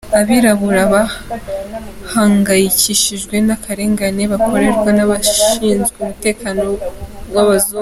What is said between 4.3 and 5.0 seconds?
bakorerwa